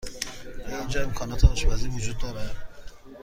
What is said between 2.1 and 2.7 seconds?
دارد؟